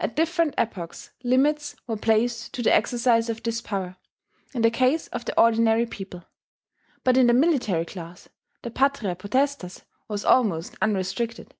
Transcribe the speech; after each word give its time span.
At 0.00 0.16
different 0.16 0.56
epochs 0.58 1.10
limits 1.22 1.76
were 1.86 1.96
placed 1.96 2.52
to 2.54 2.62
the 2.64 2.74
exercise 2.74 3.28
of 3.30 3.44
this 3.44 3.60
power, 3.60 3.96
in 4.52 4.62
the 4.62 4.72
case 4.72 5.06
of 5.06 5.24
the 5.24 5.40
ordinary 5.40 5.86
people; 5.86 6.24
but 7.04 7.16
in 7.16 7.28
the 7.28 7.32
military 7.32 7.84
class, 7.84 8.28
the 8.62 8.72
patria 8.72 9.14
potestas 9.14 9.82
was 10.08 10.24
almost 10.24 10.74
unrestricted. 10.82 11.54